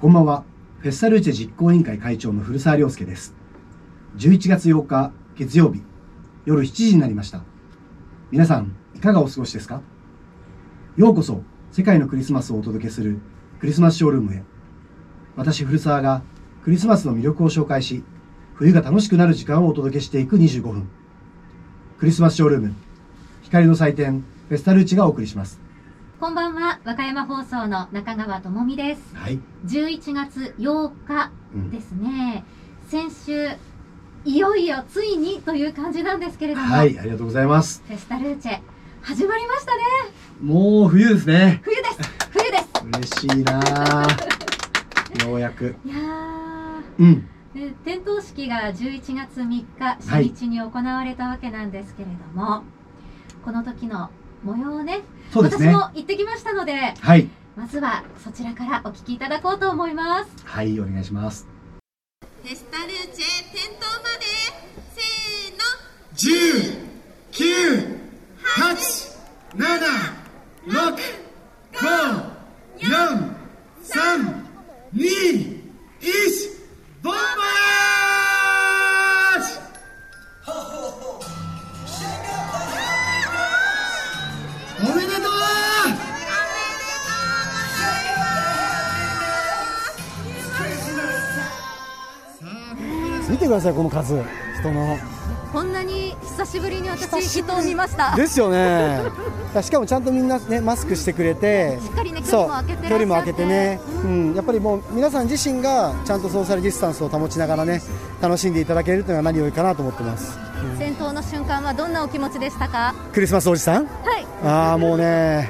[0.00, 0.44] こんばんは。
[0.78, 3.34] フェスタルーチェ実行委員会会長の古澤亮介です。
[4.16, 5.82] 11月8日月曜日
[6.44, 7.42] 夜7時になりました。
[8.30, 9.82] 皆さん、いかがお過ごしですか？
[10.96, 11.42] ようこそ
[11.72, 13.18] 世界のクリスマスをお届けする
[13.58, 14.44] クリスマスショールームへ。
[15.34, 16.22] 私、古澤が
[16.62, 18.04] クリスマスの魅力を紹介し、
[18.54, 20.88] 冬が楽しくなる時間をお届けしていく25分。
[21.98, 22.74] クリスマスショールーム、
[23.42, 25.60] 光の祭典、フェスタルーチがお送りします。
[26.20, 29.14] こんばんは、和歌山放送の中川智美です。
[29.14, 29.38] はい。
[29.66, 31.30] 11月8日
[31.70, 32.44] ですね。
[32.88, 33.50] 先週、
[34.24, 37.84] いよいよついにという感じなんですけれども、はい、ありがとうございます。
[37.86, 38.58] フェスタルーチェ、
[39.00, 39.82] 始まりましたね。
[40.42, 41.60] もう冬ですね。
[41.62, 41.98] 冬です
[42.32, 43.60] 冬です嬉しいな
[44.02, 44.06] あ
[45.24, 45.76] ようやく。
[45.84, 45.94] いや
[46.98, 47.28] うん。
[47.84, 52.64] 点灯式が11月3日初日に行われたわけなんですけれども、
[53.44, 54.10] この時の
[54.42, 55.00] 模様をね
[55.32, 55.72] そうですね私。
[55.74, 57.28] も行ってきましたのではい。
[57.56, 61.46] まずはそちらからお聞きいただこうと思いますはい、お願いします。
[62.20, 64.26] フェスタルーチェ点灯まで
[64.94, 65.60] せーの
[66.14, 66.88] 10、
[67.32, 67.98] 9、
[68.64, 69.18] 8、
[69.56, 69.64] 7、
[70.66, 71.18] 6、
[71.72, 72.38] 5、
[72.78, 73.34] 4、
[73.82, 74.44] 3、
[74.94, 75.57] 2、
[93.48, 94.22] てください、この数。
[94.60, 94.98] 人の。
[95.52, 98.14] こんなに久しぶりに私人を見ました。
[98.14, 99.00] ですよね。
[99.62, 101.78] しかもちゃんとみんな、ね、マスクしてくれて。
[101.82, 107.80] しっかりね距そう離も空けて距離も空けてね、うん、やっぱりもう皆さん自身がちゃんとソーシャルディスタンスを保ちながらね
[108.20, 110.38] 楽しんでいただけるというのが何よりかなと思ってます。
[110.78, 112.94] 先頭の瞬間はどんなお気持ちでしたか？
[113.14, 113.86] クリスマスおじさん？
[113.86, 114.26] はい。
[114.44, 115.48] ああもうね。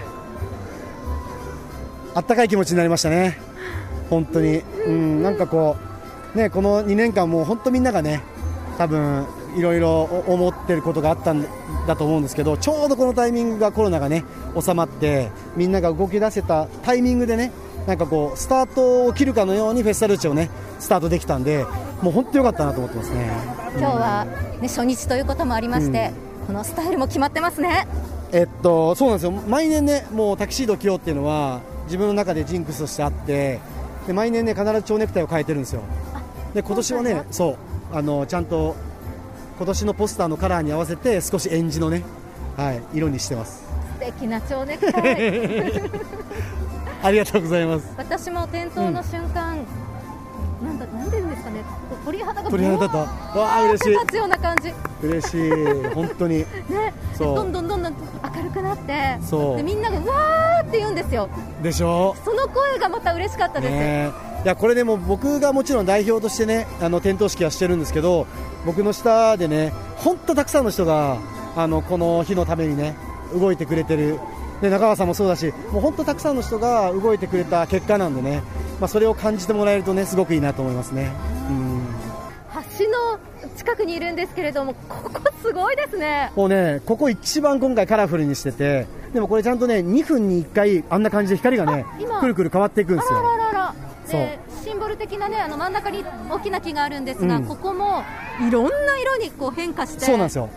[2.14, 3.36] あったかい気持ちになりましたね。
[4.10, 4.62] 本当に。
[4.86, 5.87] うんなんかこう
[6.34, 8.22] ねこの2年間もう本当みんながね
[8.76, 9.26] 多分
[9.56, 11.44] いろいろ思ってることがあったん
[11.86, 14.24] だと思うんですけどちょうどこのタイミングがコロナがね
[14.58, 17.50] 収まってみんなが動き出せたタイミングでね
[17.86, 21.64] なんかこうスタートを切るかのようにフェスタルーチェをねスタートできたんで
[22.02, 23.30] もう本当良かったなと思ってますね。
[23.76, 24.24] 今日は、
[24.60, 26.12] ね、初日ということもありまして、
[26.46, 27.88] このスタイルも決まってますね。
[28.30, 29.32] えっと、そうなんですよ。
[29.32, 33.58] 毎年ねもうタキシードを着ようっていうのは自分の中でジンクスとしてあって
[34.06, 35.82] で毎年ね必ず蝶ネクタイを変えてるんですよ
[36.54, 37.50] で今年はねそ
[37.92, 38.74] うあのちゃんと
[39.58, 42.04] 今年のポスターのカラーに合わせて少しエンジのね、
[42.56, 43.64] はい、色にしてます。
[43.98, 45.82] 素敵な蝶ネクタイ。
[47.02, 47.92] ありがとうございます。
[47.96, 49.56] 私も点灯の瞬間、
[50.62, 51.64] なんだなんていうんですかね。
[52.04, 52.98] 鳥肌が鳥肌立った。
[52.98, 53.90] わあ嬉しい。
[53.90, 54.68] 立つような感じ。
[54.68, 55.50] ね嬉しい。
[55.94, 56.38] 本当に。
[56.38, 56.46] で
[57.18, 57.36] そう。
[57.36, 57.94] どんどんどんどん
[58.36, 59.56] 明るくなってそう。
[59.56, 61.28] でみんながうわーって言うんですよ。
[61.62, 62.14] でしょ？
[62.24, 68.26] その声がまた嬉しかったです、ねいやこれでも僕がもちろん代表としてねあの点灯式はしてるんですけど
[68.64, 71.18] 僕の下でね本当たくさんの人が
[71.54, 72.96] あのこの日のためにね
[73.32, 74.18] 動いてくれてる。
[74.62, 78.42] で中川さんもそうだしもう本当たくさんの人が動いてくれた結果なんでね、
[78.80, 81.12] まあ、それを感じてもらえるとねすごくいいなと思いますね。
[81.48, 81.78] うん
[82.78, 83.18] 橋の
[83.56, 86.32] 近くにいるんですけれどもここすごいですね。
[86.34, 91.84] もうねここ一番今回カラフルにしててでもこれちゃんとね2分に1回あんな感じで光がね
[92.20, 93.18] くるくる変わっていくんですよ。
[93.18, 93.37] あららら
[94.16, 97.44] でシンボル的なねあの真ん中に大きな木があるんですが、うん。
[97.44, 98.02] ここも
[98.46, 100.48] いろんな色にこう変化してそうなんですよ。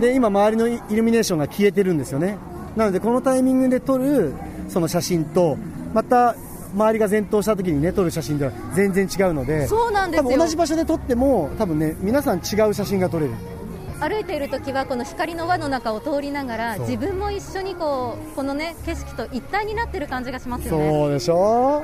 [0.00, 2.38] で今周りのイルミネーションが消えてるんですよね。
[2.76, 4.32] なのでこのタイミングで撮る
[4.68, 5.56] その写真と
[5.92, 6.36] また
[6.72, 10.38] 周りが点灯した時にね撮る写真では全然違うのでそうなんですよ。
[10.38, 13.32] 同じ場所で撮っても多分ね皆さん違う写真が撮れる。
[13.98, 20.90] 歩いている時はこの光の輪の中を通りながら自分も一緒にこうこのね景色と一体になってる感じがしますよね。
[20.90, 21.82] そうでしょ？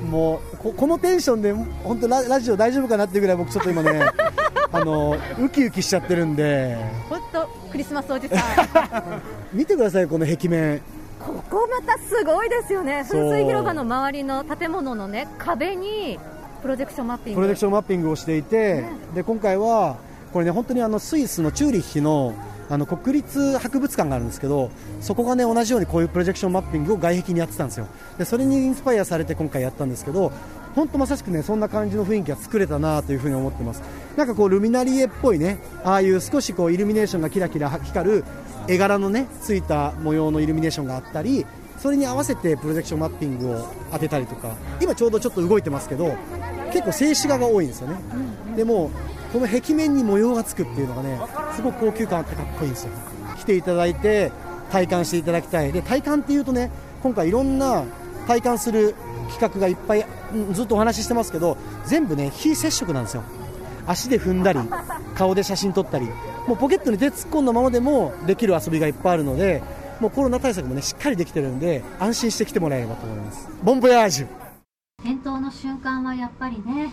[0.00, 4.00] もうここのテンションで本当ララジオ大丈夫かなっていうぐらい僕ちょっと今ね
[4.72, 6.76] あのウキウキしちゃってるんで。
[7.08, 9.22] 本当クリスマスおじさん。
[9.52, 10.80] 見てくださいこの壁面。
[11.20, 13.04] ここまたすごいですよね。
[13.08, 16.18] 噴水広場の周りの建物のね壁に
[16.62, 17.36] プロジェクションマッピング。
[17.36, 18.84] プロジェクションマッピングをしていて、
[19.14, 19.96] で今回は
[20.32, 22.34] これね本当にあのスイスのチューリッヒの
[22.72, 24.70] あの国立博物館があるんですけど
[25.02, 27.86] そこがね同じようにこういうプロジェクションマッピングを外壁にやってたんですよ。
[28.16, 30.32] でそれにインスパイアされて今回やったんですけど
[30.74, 33.82] 本当まさしくねそんな感じの雰囲気が作れたなというふに思ってます。
[34.16, 38.24] なんかこうルミナリエっぽいねああいう少しこうイルミネーションがキラキラ光る
[38.68, 41.44] 絵柄のねついた模様のイルミネーションがあったり
[41.76, 46.14] それに合わせてプロジェクションマッピングを当てたりとか今ちょうどちょっと動いてますけど
[46.72, 47.96] 結構静止画が多いんですよね、
[48.56, 48.90] でも
[49.32, 51.18] この壁面に模様がつくっていうのがね
[51.54, 52.90] すごく高級感あってかっこいいんですよ。
[53.38, 54.30] 来ていただいて
[54.70, 55.72] 体感していただきたい。
[55.72, 56.70] で体感っていうとね
[57.02, 57.84] 今回いろんな
[58.26, 58.94] 体感する
[59.30, 60.06] 企画がいっぱい
[60.52, 61.56] ずっとお話ししてますけど
[61.86, 63.24] 全部ね非接触なんですよ。
[63.86, 64.60] 足で踏んだり
[65.16, 66.06] 顔で写真撮ったり
[66.46, 69.60] もうポケットに手突っ込んだままでもできる遊びがいっぱいあるので
[69.98, 73.48] もうコロナ対策もねしっかりできてるんで安心して来てもらえればと思います。
[73.62, 74.26] ボンボヤージュ。
[75.00, 76.92] 転倒の瞬間はやっぱりね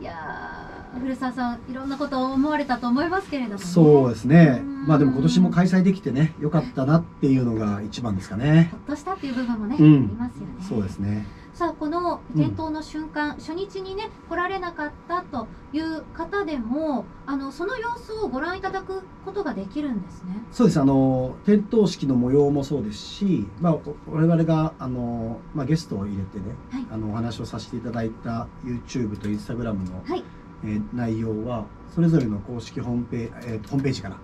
[0.00, 3.64] いや古澤さんいろんなことを思われたと思いますけれどもね。
[3.64, 4.60] そうですね。
[4.62, 4.86] うん。
[4.86, 8.68] まあでも今年も開催できてね良かったなっていうのが一番ですかね。
[8.72, 9.94] ほっとしたっていう部分もね、うん。
[9.94, 10.54] ありますよね。
[10.68, 11.26] そうですね。
[11.54, 20.40] さあこの転倒の瞬間、初日にね来られなかったという方でもあのその様子をご覧いただくことができるんですね。
[20.52, 20.80] そうです。
[20.80, 26.86] あの点灯式の模様もそうですし、まあ、お我々があの、まあ、ゲストを入れてね、はい。
[26.92, 30.22] あのお話をさせていただいた YouTube と Instagram の、はい
[30.64, 31.64] えー内容は
[31.94, 34.16] それぞれの公式ホームペー,、えーホームページから、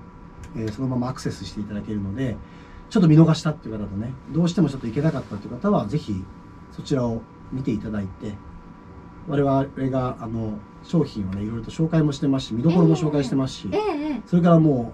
[0.57, 2.37] えーそのままアクセスしていただけるので
[2.91, 6.25] ちょっと見逃したっていう方とねどうしてもちょっと行けなかったっていう方はぜひ
[6.73, 7.23] そちらを
[7.53, 8.35] 見ていただいて
[9.27, 14.93] 我々があの商品をねいろいろと紹介もしてますし見どころも紹介してますし、ええええそれからも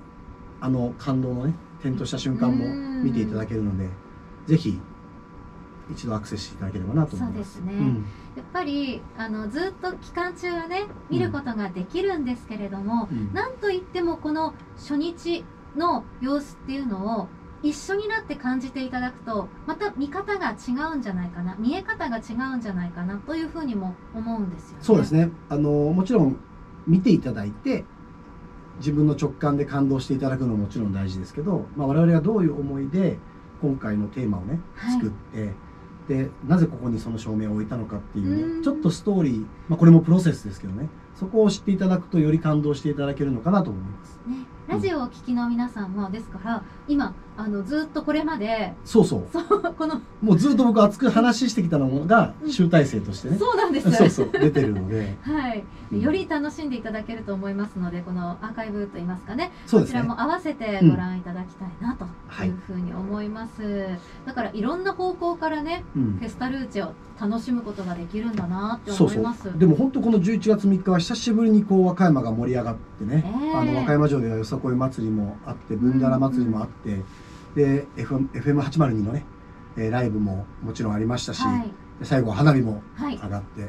[0.61, 3.89] うあの感動のね点灯した瞬間も見ていただけるので
[4.47, 4.79] ぜひ
[5.93, 7.55] 一度アクセスしていただければなと思います。
[7.55, 7.85] そうですね。
[7.85, 8.05] ん。
[8.37, 13.33] やっぱりあのずっと期間中はね見ることができるんですけれども、うん。
[13.33, 15.45] なんといってもこの初日
[15.77, 17.29] の様子っていうのを
[17.63, 24.85] 一緒になって感じていただくとまた見方が違うんじゃないかな見え方が違うんじゃないかなというふうにも思うんですよね。
[24.85, 25.31] そうですね。
[25.49, 26.37] あのもちろん
[26.87, 27.85] 見ていただいて
[28.79, 33.19] 自分の直感で感動していただくのももちろん大事ですけど、まあ、我々がどういう思いで
[33.61, 34.93] 今回のテーマをねはい。
[34.93, 35.53] 作って、
[36.11, 38.63] でなぜここにその照明を置いたのかっていうねうん。
[38.65, 40.89] ちょっとストーリー、まあ、これもプロセスですけどね。
[41.15, 44.19] そこを知っていただくとより感動していただけるのかなと思います。
[44.27, 44.37] ね、
[44.67, 49.27] ラジオをお聞きの皆さんもですから今あのずっとこれまでそうそう。
[49.33, 52.53] そうこのもうずっと僕熱く話してきたのがうん。
[52.53, 53.91] 集大成としてね、そうなんです。
[53.91, 55.17] そうそう出てるので。
[55.23, 59.51] はい、でより楽しんでいただけると思いますのでこのアーカイブといいますかね。
[59.67, 59.85] そね。
[59.85, 63.87] こちらも合わせてご覧いただきたいなとはいいうふうに思います、
[64.27, 73.53] だからいろんな方向からねうんフェスタルーチェを楽しむことができるんだなって思いうますでも本当この11月3日は久しぶりにこう和歌山が盛り上がってね、ええ。
[73.55, 77.03] あの和歌山城ではよさこい祭りもあって文だら祭りもあって、
[77.55, 79.25] で FM FM802 のね、
[79.77, 81.73] えーライブももちろんありましたし、はい。
[81.99, 83.17] で最後は花火もはい。
[83.17, 83.69] 上がって、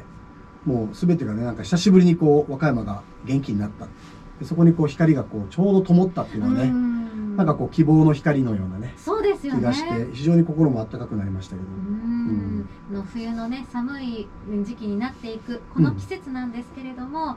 [0.64, 3.86] もう全てがねなんか久しぶりにこう和歌山が元気になった。
[4.40, 7.36] でそこにこう光がこうちょうど灯ったっていうのはね、ん。
[7.36, 9.60] なんかこう希望の光のようなねそうですよね。
[9.60, 12.68] 気がして非常に心も温かくなりましたけど、うん。
[12.92, 14.28] の冬のね寒い
[14.64, 17.36] 時期になっていくこの季節なんですけれども、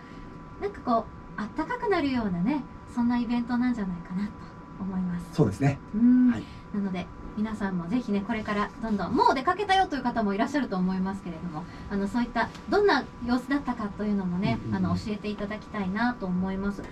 [0.61, 1.05] なんかこ
[1.37, 2.63] うあったかくなるようなね
[2.93, 4.31] そんなイベントなんじゃないかなと
[4.79, 5.25] 思います。
[5.33, 5.79] そうですね。
[5.93, 6.31] うん。
[6.31, 6.43] はい。
[6.73, 7.07] なので
[7.37, 14.85] 皆さんもぜひねこれからどんどんもう出かけたよという方もいらっしゃると思いますけれどもあのそういったどんな様子だったかというのもね、うんうんうん。
[14.85, 16.83] あの教えていただきたいなと思います。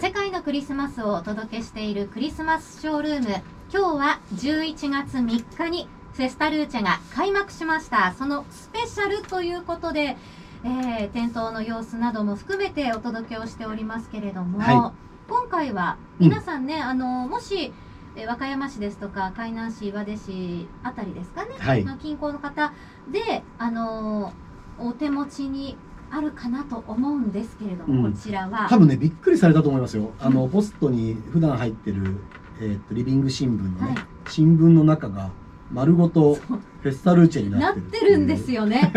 [0.00, 3.28] 世界のクリスマスをお届けしているクリスマスショールーム
[3.72, 8.12] 今日は11月3日にフェスタルーチェが開幕しました。
[8.18, 10.16] そのスペシャルということで、
[10.64, 14.92] えー、店頭の様子なども含めてお届けをしておりますけれども、は
[15.32, 17.72] 今回は皆さんね、あのもし
[18.16, 21.82] えー和歌山市ですとか海南市岩出市あたりですかね、はい。
[21.86, 22.74] の近郊の方
[23.10, 25.78] であのーお手持ちに
[26.10, 28.12] あるかなと思うんですけれども、うん。
[28.12, 28.66] こちらは。
[28.68, 30.10] 多分ねびっくりされたと思いますよ。
[30.20, 32.18] あのポストに普段入ってる、
[32.60, 33.94] えーっとリビング新聞のね、はい。
[34.28, 35.30] 新聞の中が
[35.72, 38.92] 丸ごとフェスタルーチェにななっててるんですよね。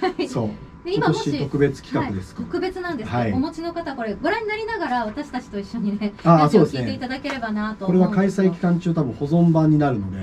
[0.00, 0.50] は い そう
[0.84, 3.32] で今もし特別企画ですはい、特別なんですはい。
[3.32, 10.18] お持ちの方これご覧になりながら私たちと一緒にねラジオを聞いていただければなとこれは開催期間中多分保存版になるので、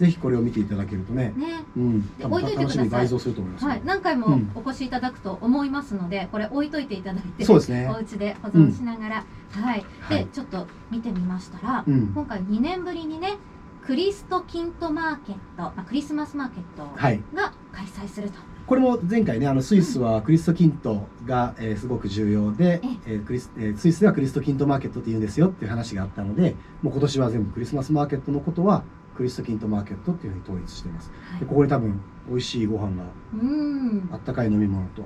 [0.00, 1.64] えぜひこれを見ていただけるとね、ね。
[1.76, 2.88] うん、で置いといてください。
[2.88, 7.88] 倍増すると思いますよ、はい、何回もお越しいただくと思いますので、これ置いといていただいて、そうですね。
[7.88, 10.26] お家で保存しながら、はい、で、はい。
[10.26, 12.12] ちょっと見てみましたら、うん。
[12.14, 13.38] 今回2年ぶりにね、
[13.86, 17.20] クリストキントマーケット、あクリスマスマーケットはい。
[17.34, 18.51] が開催すると。
[18.66, 23.14] これも前回ねあのスイスはクリストキントが、えーすごく重要でえ、え。
[23.16, 28.84] ークリスえースイスではクリストキントマーケットって言うんですよっていう話があったのでもう今年は全部クリスマスマーケットのことは
[29.16, 31.10] クリストキントマーケットっていうふうに統一しています。
[31.30, 33.04] はい、でここに多分美味しいご飯が
[33.34, 34.08] うん。
[34.12, 35.04] あ、ったかい飲み物と。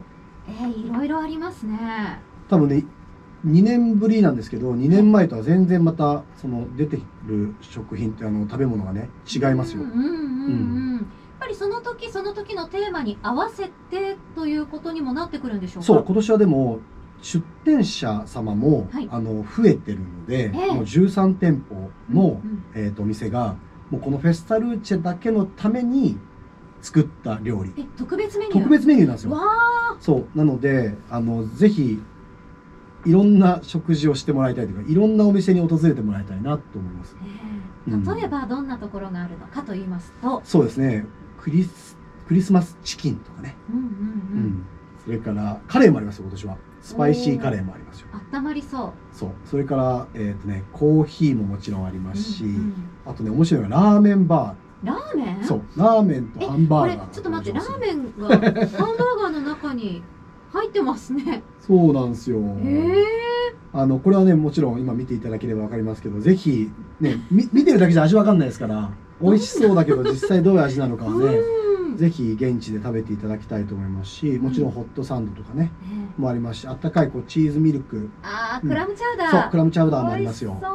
[0.48, 2.20] えー、いろいろありますね。
[2.48, 2.84] 多分ね
[3.46, 9.82] 2年ぶりなんですけど2年前とは全然またその出てる食品ってあの食べ物がね違いますよ。
[9.82, 10.94] うんうんうんうん。
[10.96, 11.04] やっ
[11.46, 15.86] ぱりその時その時のテーマに合わせてということにもなってくるんでしょうか？
[15.86, 16.80] そう今年はでも
[17.22, 19.08] 出店者様も、はい。
[19.10, 20.72] あの増えてるので、ええ。
[20.72, 23.56] もう13店舗の、うんえー、とお店が
[23.90, 26.18] もうこのフェスタルーチェだけのために
[26.82, 27.72] 作った料理。
[27.78, 29.30] え特別メニュー特別メニューなんですよ。
[29.30, 29.42] わ
[30.00, 30.38] そう。
[30.38, 32.00] なのであのぜひ
[33.06, 37.14] いろんな食事をしてもらいたいというかいろんなお店に訪れてもらいたいなと思います。
[37.14, 37.18] ー、
[37.90, 37.92] え。
[37.92, 41.06] うんー例えばどんなところがあるのかと言いますと、そうですね
[41.46, 43.88] クリスクリスマスチキンとかね、うんうんうう
[44.48, 44.66] ん。
[45.04, 46.56] それからカレーもありますよ今年は。
[46.82, 48.08] スパイシーカレーもありますよ。
[48.12, 48.92] あったまりそう。
[49.16, 49.30] そう。
[49.44, 52.74] それから、えーとね、コーヒーももちろんありますし、うんうん。
[53.06, 55.36] あとね面白いのがラーメンバラーメン？
[55.36, 55.62] ーそう。
[55.76, 58.72] ラーメンえとハンバーガーちょっと待ってラーンメンがハンバー
[59.22, 60.02] ガーの中に
[60.52, 61.44] 入ってますね。
[61.60, 62.40] そうなんですよ。
[62.40, 63.04] へえ
[63.72, 71.96] あのこれはねもちろん今見ていただければ分かりますけどぜひねみ見てるだけじゃ味わかんないですから美味しそうだけど実際どういう味なのかはねうん。
[71.96, 75.70] ぜひ現地で食べていただきたいと思いますしもちろんホットサンドとかねね。
[76.18, 77.96] もありますしあったかいこうチーズミルク。
[77.96, 80.58] うんあークラムチャウダー、そうクラムチャウダーもありますよ。
[80.60, 80.68] だ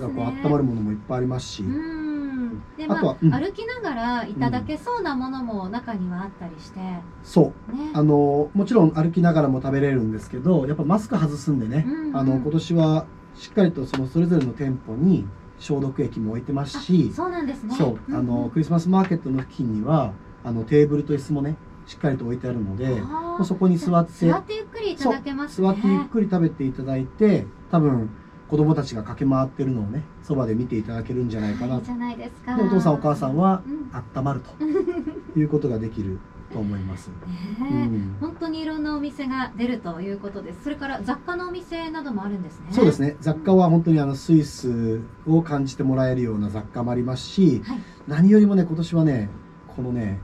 [0.00, 2.62] からこう温まるものもいっぱいありますし、うん。
[2.76, 3.30] でまああとはうん。
[3.30, 7.52] 歩きながらいただけそうなものも中にはあったりして、ねそう。
[7.94, 15.26] あのもちろん歩きながらも食べれるんですけどやっぱマスク外すんでね、あの今年はしっかりとそのそれぞれの店舗に
[15.58, 17.74] 消毒液も置いてますしあそうなんですね。
[17.76, 20.12] そう、んあのクリスマスマーケットの付近には
[20.44, 25.68] あのテーブルと椅子もねしっかりと置いてあるのでもうそこに座って座ってゆっくりいただけますね。
[25.68, 28.10] 座ってゆっくり食べていただいて多分
[28.48, 32.56] 子供たちが駆け回ってるのをねそばで見ていただけるんじゃないかないいじゃないですか。
[32.56, 33.90] でお父さんお母さんはうん。
[34.18, 36.18] 温まるということができる
[36.52, 37.08] と思います。
[37.08, 37.14] ね。
[37.60, 37.86] うえ。
[37.86, 38.16] ん。
[38.20, 40.64] 本当にいろんなお店が出るということです。
[40.64, 42.66] それから雑貨のお店などもあるんですね。
[42.70, 43.16] そうですね。
[43.20, 47.78] 雑貨は本当にあのスイスを感じてもらえるような雑貨もありますし、はい。
[48.06, 49.28] 何よりもね今年はね
[49.68, 50.20] このね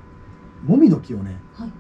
[0.65, 1.73] もみの木をねはい。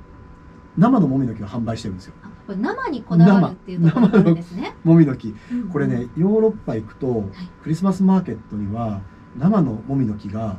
[0.76, 2.14] 生のもみの木を販売してるんですよ。
[2.22, 4.76] あこれ生にこだわるっていうところがあるんですね。
[4.84, 5.34] もみの木。
[5.52, 7.30] うんこれねヨーロッパ行くと
[7.62, 9.00] クリスマスマーケットには
[9.38, 10.58] 生のもみの木が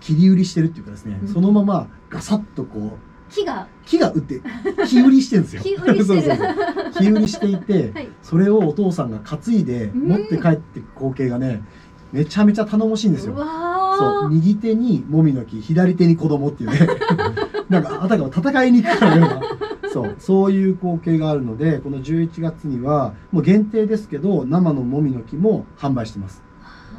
[0.00, 1.28] 切り売りしてるっていうかですね、うん。
[1.28, 3.66] そのままガサッとこう木が。
[3.86, 4.40] 木が売って
[4.86, 5.62] 木売りしてるんですよ。
[5.62, 6.04] 木売りしてる。
[6.04, 8.08] そうそうそう木売りしていて、はい。
[8.22, 10.08] それをお父さんが担いでうん。
[10.08, 11.62] 持って帰っていく光景がね
[12.12, 13.36] めちゃめちゃ頼もしいんですよ。
[13.36, 16.78] そう右手にもみの木左手に子供っていうね。
[17.68, 19.40] なんかあたかも戦いに行くかのような。
[19.92, 26.42] そうそういう光景があるのでこの11月にはもう限定ですけど生のもみの木も販売してます。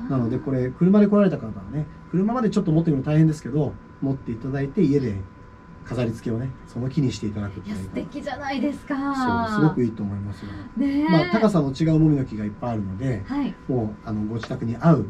[0.09, 5.15] なのでこれ車で来られた方はね車までちょっと持ってくるの大変ですけど持っていただいて家で
[5.85, 9.47] 飾り付けをねその木にしていただくっていう素敵じゃないですか。
[9.49, 11.09] そうすごくいいと思いますよ、ねえ。
[11.09, 13.53] まあ、高さの違うもみの木がいっぱいあるのではい。
[13.67, 15.05] もうあのご自宅に合う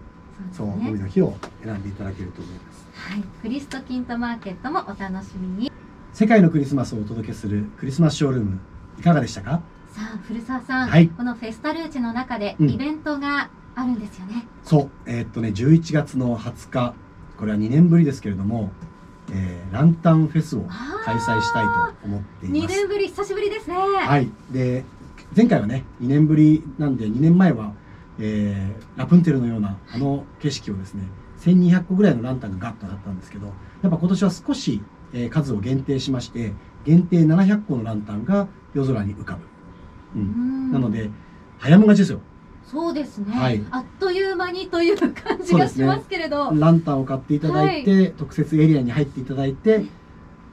[0.52, 2.88] そうもみの木を選んでいただけると思います。
[2.94, 5.72] はい、クリストキントマーケットもお楽しみに。
[6.14, 8.60] 世界のクリスマスをお届けするクリスマスショールーム
[9.00, 9.62] いかがでしたか？
[9.90, 11.10] さあ古澤さん、はい。
[11.10, 12.70] このフェスタルーチェの中でうん。
[12.70, 14.90] イベントがあるんですよね、そう。
[15.06, 16.94] えーっとね11月の20日。
[17.38, 18.72] これは2年ぶりですけれども、
[19.32, 20.64] えーランタンフェスを
[21.06, 22.76] 開催したいと思ってい2ます。
[22.76, 23.76] 年ぶり久しぶりですね。
[23.78, 24.30] はい。
[24.52, 24.84] で
[25.36, 27.72] 前回はね2年ぶりなんで2年前は、
[28.20, 31.04] えーラプンツェルのようなあの景色をですね
[31.40, 33.52] 1200個ぐらいのランタンがガッと上がったんですけどや
[33.88, 34.82] っぱ今年は少し、
[35.14, 36.52] えー数を限定しまして
[36.86, 40.72] 限定700個のランタンが夜空に浮かぶ、う、うんん。
[40.74, 41.10] なので
[41.58, 42.20] 早もがちですよ
[42.72, 43.62] そうですね、はい。
[43.70, 45.14] あっという間にという感
[45.44, 49.86] じがしますけれど、ランタンを買っていただいて、特設エリアに入っていただいて、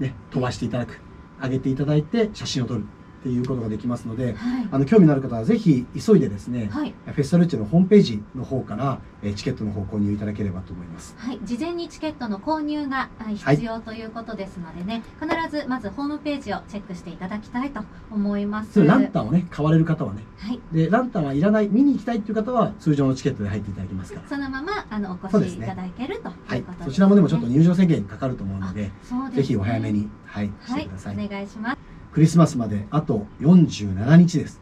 [0.00, 1.00] ね、飛ばしていただく
[1.40, 2.84] 上げていただいて写真を撮る
[3.18, 4.68] っていうことができますのではい。
[4.70, 6.94] あの興味のある方はぜひ急いでですね、はい。
[7.06, 11.14] フェスタルーチェのホームページの方から、えーチケットの方購入いただければと思います。
[11.18, 18.84] はい、事前にチケットの購入があ必要ということですのでね、必ずまずホームページをチェックしていただきたいと思います。
[18.84, 20.22] ランタンをね買われる方はね。
[20.38, 24.28] はい、でランタンはいらない見に行きたいっていう方は通常のチケットで入っていただきますから。
[24.28, 26.86] そのままあのお越しいただけるとはいいうことです、ね。
[26.86, 28.92] そちらもでもちょっと入場制限かかると思うので、ね。
[29.34, 31.26] ぜひお早めに、はい、しはいてください。
[31.26, 31.87] お願いします。
[32.18, 34.60] クリスマスまであと47日です。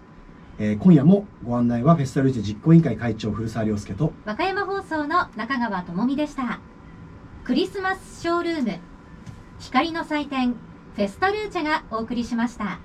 [0.59, 6.61] えー今夜もご案内はフェスタルーチェ実行委員会会長古澤亮介と和歌山放送の中川智美でした。
[7.45, 8.79] クリスマスショールーム
[9.59, 12.79] 光の祭典フェスタルーチェがお送りしました。